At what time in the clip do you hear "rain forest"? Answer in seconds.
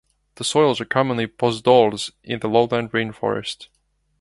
2.91-3.69